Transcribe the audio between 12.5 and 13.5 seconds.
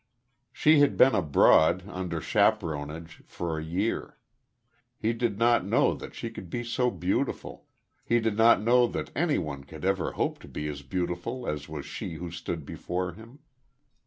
before him.